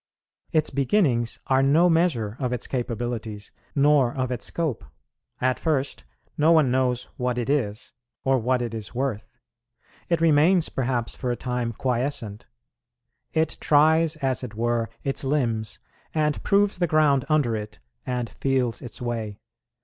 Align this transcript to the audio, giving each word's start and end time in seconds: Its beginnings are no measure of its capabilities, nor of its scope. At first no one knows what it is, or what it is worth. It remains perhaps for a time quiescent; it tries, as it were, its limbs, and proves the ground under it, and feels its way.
Its 0.51 0.71
beginnings 0.71 1.37
are 1.45 1.61
no 1.61 1.87
measure 1.87 2.35
of 2.39 2.51
its 2.51 2.65
capabilities, 2.65 3.51
nor 3.75 4.11
of 4.11 4.31
its 4.31 4.45
scope. 4.45 4.83
At 5.39 5.59
first 5.59 6.05
no 6.39 6.51
one 6.51 6.71
knows 6.71 7.03
what 7.17 7.37
it 7.37 7.51
is, 7.51 7.93
or 8.23 8.39
what 8.39 8.63
it 8.63 8.73
is 8.73 8.95
worth. 8.95 9.37
It 10.09 10.19
remains 10.19 10.69
perhaps 10.69 11.13
for 11.13 11.29
a 11.29 11.35
time 11.35 11.71
quiescent; 11.71 12.47
it 13.33 13.57
tries, 13.61 14.15
as 14.15 14.43
it 14.43 14.55
were, 14.55 14.89
its 15.03 15.23
limbs, 15.23 15.77
and 16.15 16.41
proves 16.41 16.79
the 16.79 16.87
ground 16.87 17.23
under 17.29 17.55
it, 17.55 17.77
and 18.03 18.27
feels 18.27 18.81
its 18.81 19.03
way. 19.03 19.37